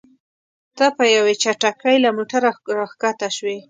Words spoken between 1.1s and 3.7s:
یوې چټکۍ له موټره راښکته شوې.